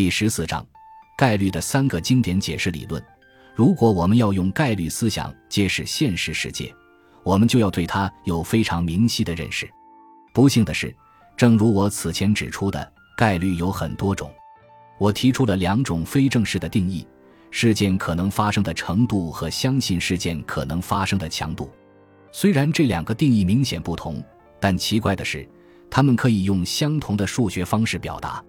[0.00, 0.66] 第十四章，
[1.14, 3.04] 概率的三个经典解释理论。
[3.54, 6.74] 如果我们要用概率思想揭示现实世界，
[7.22, 9.68] 我们就要对它有非常明晰的认识。
[10.32, 10.96] 不幸的是，
[11.36, 14.32] 正如我此前指出的，概率有很多种。
[14.96, 17.06] 我提出了两种非正式的定义：
[17.50, 21.70] 事件可能发生的程度和相信事件可能发生的强度。
[22.32, 24.24] 虽然这两个定义明显不同，
[24.58, 25.46] 但奇怪的是，
[25.90, 28.42] 它们可以用相同的数学方式表达。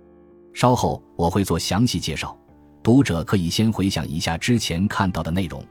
[0.54, 2.38] 稍后我会做详细介绍，
[2.84, 5.64] 读者可以先回想一下之前看到的内容。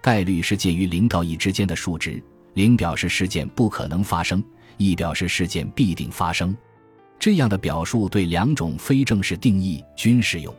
[0.00, 2.22] 概率是介于零到一之间的数值，
[2.54, 4.42] 零表示事件不可能发生，
[4.76, 6.54] 一表示事件必定发生。
[7.18, 10.54] 这样的表述对两种非正式定义均适用。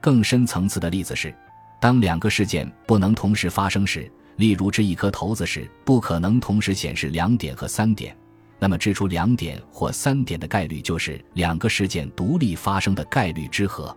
[0.00, 1.34] 更深层次的例子是，
[1.80, 8.14] 当两个事件不能同时发生时，例如掷一颗骰子时不可能同时显示两点和三点，
[8.64, 13.94] 那么掷出两点或三点的概率就是两个事件独立发生的概率之和。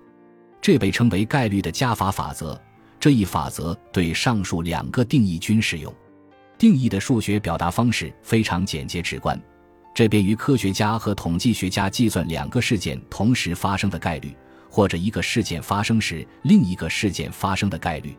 [0.62, 2.62] 这被称为概率的加法法则。
[3.00, 5.96] 这一法则对上述两个定义均适用。
[6.58, 9.42] 定义的数学表达方式非常简洁直观。
[9.96, 14.36] 这便于科学家和统计学家计算两个事件同时发生的概率，
[14.70, 18.18] 或者一个事件发生时另一个事件发生的概率。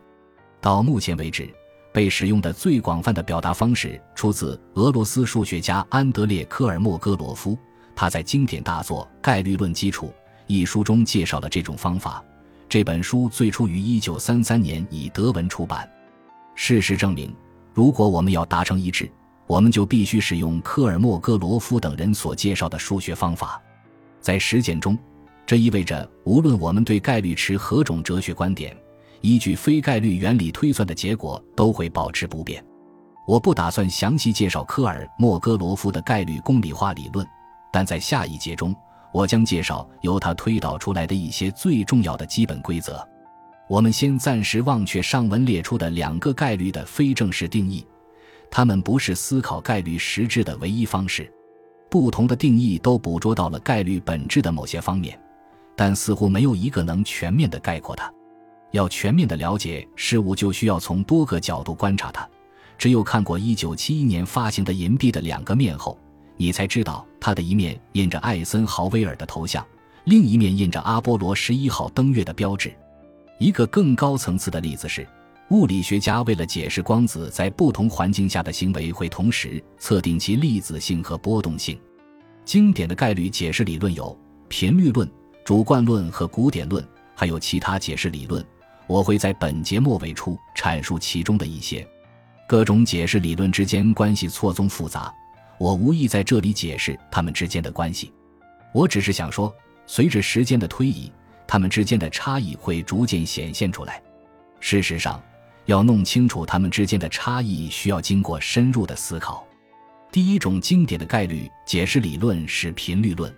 [0.62, 1.46] 到目前为止，
[1.92, 7.58] 被使用的最广泛的表达方式出自俄罗斯数学家安德烈·科尔莫戈罗夫。
[7.96, 10.06] 他在经典大作《概率论基础》
[10.46, 12.22] 一书中介绍了这种方法。
[12.68, 15.90] 这本书最初于1933年以德文出版。
[16.54, 17.34] 事实证明，
[17.72, 19.10] 如果我们要达成一致，
[19.46, 23.60] 我们就必须使用科尔莫戈罗夫等人所介绍的数学方法，
[24.20, 24.98] 在实践中，
[25.46, 28.76] 这意味着无论我们对概率持何种哲学观点，
[29.20, 32.64] 依据非概率原理推算的结果都会保持不变。
[33.26, 37.26] 我不打算详细介绍科尔莫戈罗夫的概率公理化理论，
[37.72, 38.74] 但在下一节中，
[39.12, 43.06] 我将介绍由他推导出来的一些最重要的基本规则。
[43.68, 47.86] 我们先暂时忘却上文列出的两个概率的非正式定义。
[48.50, 51.30] 他们不是思考概率实质的唯一方式，
[51.90, 55.20] 不同的定义都捕捉到了概率本质的某些方面，
[55.76, 58.10] 但似乎没有一个能全面的概括它。
[58.70, 62.28] 要全面的了解事物，就需要从多个角度观察它。
[62.76, 65.98] 只有看过1971年发行的银币的两个面后，
[66.36, 69.66] 你才知道它的一面印着艾森豪威尔的头像，
[70.04, 72.72] 另一面印着阿波罗十一号登月的标志。
[73.38, 75.06] 一个更高层次的例子是。
[75.50, 81.80] 物理学家为了解释光子在不同环境下的行为，会同时测定其粒子性和波动性。
[82.44, 84.14] 经典的概率解释理论有
[84.48, 85.10] 频率论、
[85.46, 88.44] 主观论和古典论，还有其他解释理论。
[88.88, 91.86] 我会在本节末尾处阐述其中的一些。
[92.48, 95.14] 各种解释理论之间关系错综复杂，
[95.58, 98.12] 我无意在这里解释它们之间的关系。
[98.72, 99.54] 我只是想说，
[99.86, 101.12] 随着时间的推移，
[101.46, 104.02] 它们之间的差异会逐渐显现出来。
[104.58, 105.22] 事实上。
[105.66, 109.46] 要弄清楚它们之间的差异，需要经过深入的思考。
[110.10, 113.30] 第一种经典的概率解释理论是频率论，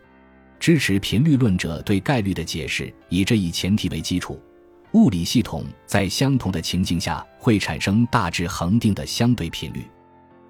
[0.60, 4.40] 支持频率论者对概率的解释以这一前提为基础：
[4.92, 9.84] 物理系统在相同的情境下会产生大致恒定的相对频率。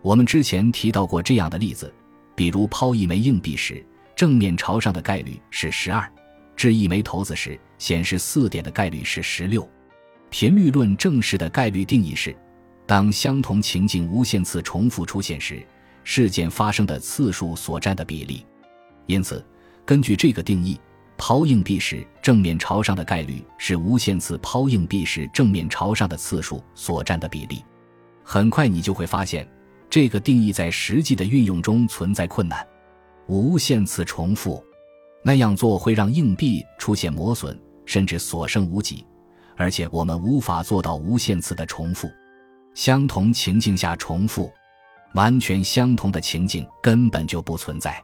[0.00, 1.92] 我们之前提到过这样的例子，
[2.34, 3.84] 比如抛一枚硬币时，
[4.16, 6.02] 正面朝上的概率是十二；
[6.56, 9.68] 掷一枚骰子时，显示四点的概率是十六。
[10.30, 12.34] 频率论正式的概率定义是：
[12.86, 15.62] 当相同情境无限次重复出现时，
[16.02, 18.46] 事件发生的次数所占的比例。
[19.04, 19.44] 因此，
[19.84, 20.80] 根据这个定义，
[21.22, 27.62] 抛硬币时正面朝上的概率是无限次抛硬币时正面朝上的次数所占的比例。
[28.24, 29.46] 很快你就会发现，
[29.90, 32.66] 这个定义在实际的运用中存在困难。
[33.26, 34.64] 无限次重复，
[35.22, 39.06] 那样做会让硬币出现磨损，甚至所剩无几。
[39.58, 42.10] 而且我们无法做到无限次的重复，
[42.74, 44.50] 相同情境下重复，
[45.12, 48.02] 完全相同的情境根本就不存在。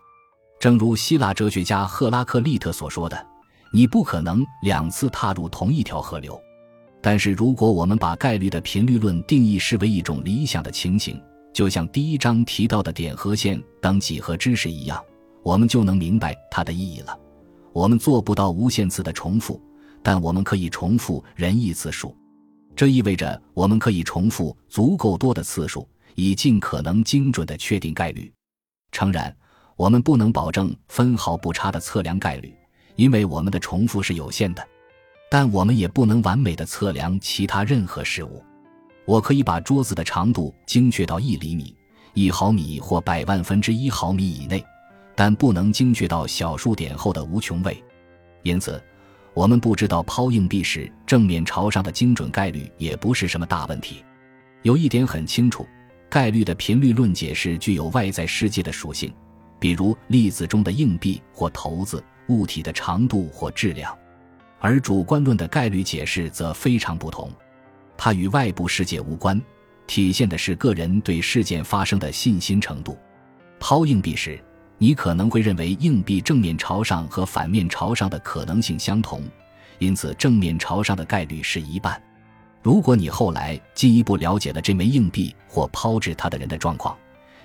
[0.58, 3.26] 正如希腊哲学家赫拉克利特所说的
[3.72, 6.40] ：“你不可能两次踏入同一条河流。”
[7.00, 11.22] 但是，如果我们把概率的频率论定义视为一种理想的情形，
[11.52, 15.02] 就像第一章提到的点和线等几何知识一样，
[15.42, 17.16] 我们就能明白它的意义了。
[17.72, 19.60] 我们做不到无限次的重复。
[20.02, 22.16] 但我们可以重复任意次数，
[22.76, 28.32] 这意味着我们可以重复足够多的次数，以尽可能精准地确定概率。
[28.92, 29.36] 诚然，
[29.76, 32.54] 我们不能保证分毫不差的测量概率，
[32.96, 34.66] 因为我们的重复是有限的。
[35.30, 38.42] 但我们也不能完美的测量其他任何事物。
[39.04, 41.74] 我可以把桌子的长度精确到一厘米、
[42.14, 44.64] 一毫米或百万分之一毫米以内，
[45.14, 47.82] 但不能精确到小数点后的无穷位。
[48.42, 48.82] 因此。
[49.34, 54.02] 我们不知道抛硬币时正面朝上的精准概率也不是什么大问题。
[54.62, 55.66] 有一点很清楚，
[56.08, 59.12] 概率的频率论解释具有外在世界的属性，
[59.58, 63.92] 比如粒子中的硬币或骰子、物体的长度或质量；
[64.60, 67.30] 而主观论的概率解释则非常不同，
[67.96, 69.40] 它与外部世界无关，
[69.86, 72.98] 体现的是个人对事件发生的信心程度。
[73.58, 74.38] 抛硬币时。
[74.78, 79.22] 你可能会认为硬币正面朝上和反面朝上的可能性相同，
[79.78, 81.98] 因此正面朝上的概率是一半。
[82.62, 86.94] 如果你后来进一步了解了这枚硬币或抛掷它的人的状况，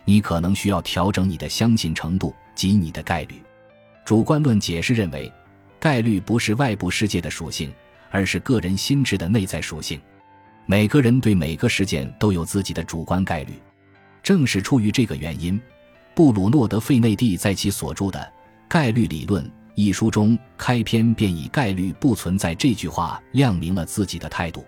[0.06, 3.42] 你可能需要调整你的相信程度及你的概率。
[4.04, 5.32] 主观论解释认为，
[5.80, 7.72] 概率不是外部世界的属性，
[8.10, 10.00] 而是个人心智的内在属性。
[10.66, 13.54] 每个人对每个事件都有自己的主观概率，
[14.24, 15.60] 正是出于这个原因。
[16.14, 18.20] 布鲁诺·德费内蒂在其所著的
[18.68, 19.44] 《概率理论》
[19.76, 24.66] 一书中，开篇便以“概率不存在”这句话亮明了自己的态度。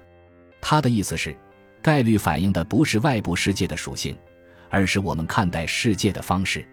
[0.62, 1.36] 他的意思是，
[1.82, 4.16] 概率反映的不是外部世界的属性，
[4.74, 6.68] 而是我们看待世界的方式。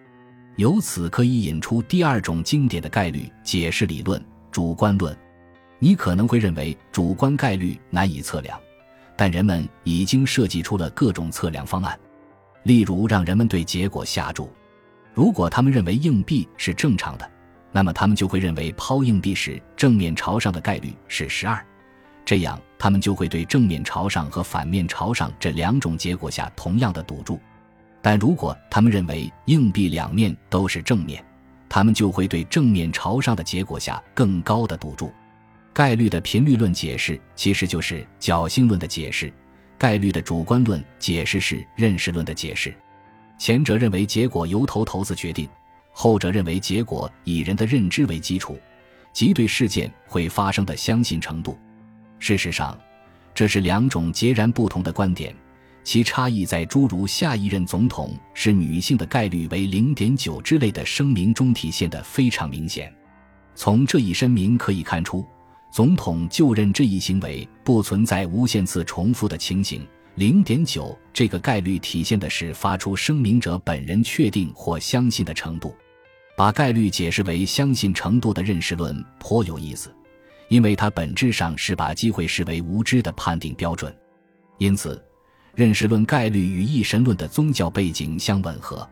[0.55, 4.19] 由此可以引出第二种经典的概率解释理论——
[4.51, 5.15] 主观论。
[5.77, 8.59] 你可能会认为主观概率难以测量，
[9.15, 11.97] 但人们已经设计出了各种测量方案，
[12.63, 14.51] 例如让人们对结果下注。
[15.13, 17.31] 如果他们认为硬币是正常的，
[17.71, 21.63] 那么他们就会认为抛硬币时正面朝上的概率是十二，
[22.25, 27.39] 这样他们就会对正面朝上和反面朝上这两种结果下同样的赌注。
[28.01, 31.23] 但如果他们认为硬币两面都是正面，
[31.69, 35.11] 他们就会对正面朝上的结果下更高的赌注。
[35.73, 39.31] 概率的频率论解释其实就是侥幸论的解释，
[39.77, 42.73] 概率的主观论解释是认识论的解释。
[43.37, 45.47] 前者认为结果由头骰子决定，
[45.91, 48.59] 后者认为结果以人的认知为基础，
[49.13, 51.57] 即对事件会发生的相信程度。
[52.19, 52.77] 事实上，
[53.33, 55.33] 这是两种截然不同的观点，
[55.83, 62.93] 其差异在诸如下一任总统是女性的概率为零点九之类的声明中体现的非常明显。
[63.55, 65.25] 从这一声明可以看出，
[65.71, 69.85] 总统就任这一行为不存在无限次重复的情形。
[70.15, 75.75] 零点九这个概率体现的是发出声明者本人确定或相信的程度。
[76.37, 79.93] 把概率解释为相信程度的认识论颇有意思，
[80.47, 83.95] 因为它本质上是把机会视为无知的判定标准。
[84.57, 85.03] 因此，
[85.53, 88.87] 认识论概率与一神论的宗教背景相吻合。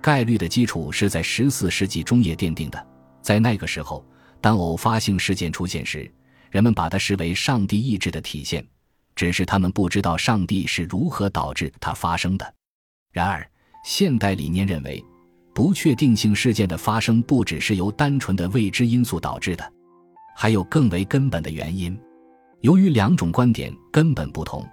[0.00, 2.86] 概率的基础是在十四世纪中叶奠定的，
[3.20, 4.04] 在那个时候，
[4.40, 6.10] 当偶发性事件出现时，
[6.50, 8.66] 人们把它视为上帝意志的体现。
[9.14, 12.54] 只是他们不知道上帝是如何导致它发生的。
[13.12, 13.46] 然而，
[13.84, 15.04] 现代理念认为，
[15.54, 19.72] 不确定性事件的发生不只是由单纯的未知因素导致的，
[20.34, 21.96] 还有更为根本的原因。
[22.62, 24.66] 由于两种观点根本不同，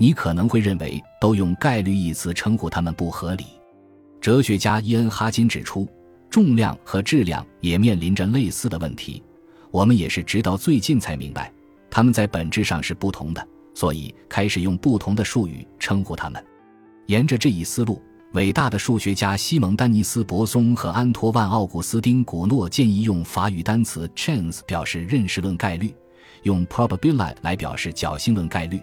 [0.00, 3.44] 你可能会认为都用“概率”一词称呼它们不合理。
[4.18, 5.86] 哲学家伊恩·哈金指出，
[6.30, 9.22] 重量和质量也面临着类似的问题。
[9.70, 11.52] 我们也是直到最近才明白，
[11.90, 13.46] 它们在本质上是不同的。
[13.74, 16.42] 所以开始用不同的术语称呼他们。
[17.06, 18.02] 沿着这一思路，
[18.32, 25.94] 伟大的数学家西蒙·丹尼斯·伯松和安托万·奥古斯丁·古诺建议用法语单词 chance 表示认识论概率，
[26.44, 28.80] 用 probability 来表示侥幸论概率，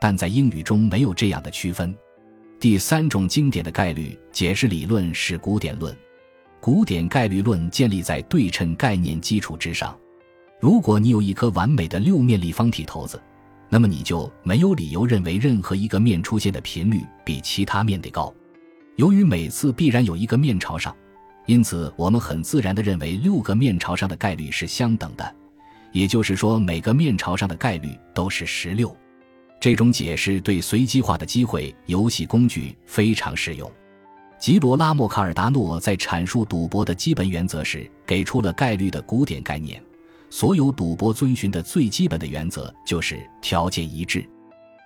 [0.00, 1.94] 但在英语中没有这样的区分。
[2.60, 5.96] 第三种经典的概率解释理论是古典论。
[6.60, 9.96] 古典概率论建立在对称概念基础之上。
[10.60, 13.20] 如果你有一颗完美的六面立方体骰子。
[13.70, 18.32] 那么你就没有理由认为任何一个面出现的频率比其他面得高。
[18.96, 20.96] 由于每次必然有一个面朝上，
[21.44, 25.36] 因此我们很自然地认为六个面朝上的概率是相等的，
[25.92, 28.96] 也就是说每个面朝上的概率都是十六。
[29.60, 33.70] 这种解释对随机化的机会游戏工具非常适用。
[34.38, 39.82] 吉罗拉莫·卡尔达诺在阐述赌博的基本原则时，给出了概率的古典概念。
[40.30, 44.24] 所有赌博遵循的最基本的原则就是条件一致，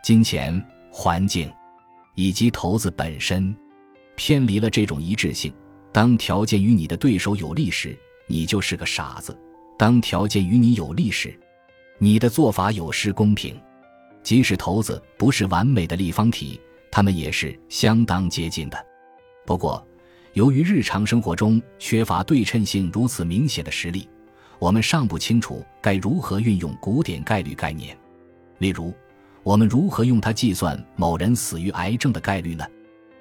[0.03, 1.53] 金钱、环境
[2.15, 3.55] 以及骰子本身
[4.17, 5.53] 偏离了这种一致性。
[5.93, 7.95] 当条件与你的对手有利时，
[8.27, 9.35] 你就是个傻子；
[9.77, 11.39] 当条件与你有利时，
[11.99, 13.55] 你的做法有失公平。
[14.23, 16.61] 即使骰子不是完美的立方体，
[16.91, 18.87] 它们也是相当接近的。
[19.45, 19.85] 不过，
[20.35, 24.09] 由于日常生活中缺乏对称性如此明显的实例。
[24.59, 27.99] 我们尚不清楚该如何运用古典概率概念，
[28.59, 28.95] 例如，
[29.43, 32.65] 我们如何用它计算某人死于癌症的概率呢？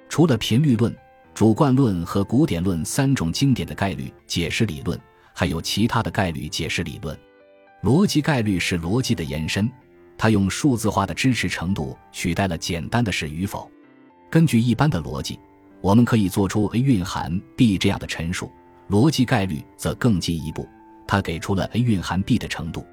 [0.07, 0.95] 除了频率论、
[1.33, 4.99] 主观论和古典论三种经典的概率解释理论，
[5.33, 7.17] 还有其他的概率解释理论。
[7.81, 9.67] 逻辑概率是逻辑的延伸，
[10.21, 13.67] 它用数字化的支持程度取代了简单的是与否。
[14.29, 15.39] 根据一般的逻辑，
[15.81, 18.51] 我们可以做出 A 蕴含 B 这样的陈述，
[18.87, 20.69] 逻辑概率则更进一步，
[21.07, 22.85] 它给出了 A 蕴含 B 的程度。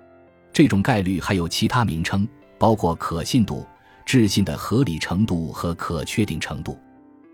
[0.54, 3.66] 这种概率还有其他名称，包括可信度、
[4.06, 6.78] 置信的合理程度和可确定程度。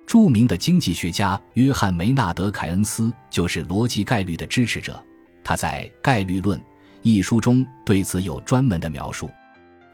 [0.08, 5.00] 著名的经济学家约翰·梅纳德·凯恩斯就是逻辑概率的支持者，
[5.44, 6.58] 他在《概率论》。
[7.02, 9.30] 一书中对此有专门的描述。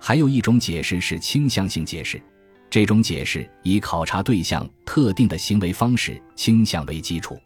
[0.00, 2.20] 还有一种解释是倾向性解释，
[2.70, 7.38] 这种解释以考察对象特定的行为方式倾向为基础。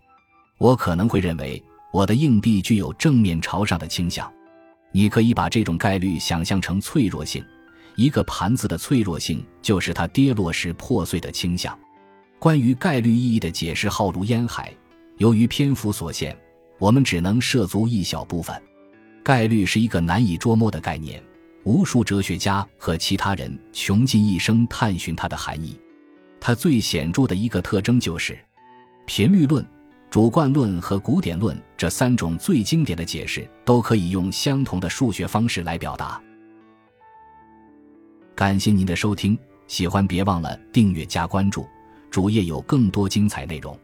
[0.57, 4.33] 我可能会认为我的硬币具有正面朝上的倾向。
[4.93, 7.45] 你可以把这种概率想象成脆弱性，
[7.97, 11.77] 一个盘子的脆弱性就是它跌落时破碎的倾向。
[12.39, 14.73] 关于概率意义的解释浩如烟海，
[15.17, 16.37] 由于篇幅所限，
[16.79, 18.55] 我们只能涉足一小部分。
[19.25, 21.21] 概率是一个难以捉摸的概念，
[21.65, 25.79] 无数哲学家和其他人穷尽一生探寻它的含义。
[26.41, 28.39] 它最显著的一个特征就是，
[29.07, 29.67] 频率论、
[30.11, 36.21] 主观论和古典论这三种最经典的解释都可以用相同的数学方式来表达。
[38.35, 41.67] 感谢您的收听，喜欢别忘了订阅加关注，
[42.11, 43.79] 主页有更多精彩内容。